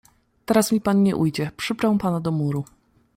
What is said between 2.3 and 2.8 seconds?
muru."